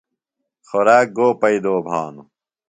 [0.67, 2.25] خوراک گو پیئدو بھانوۡ؟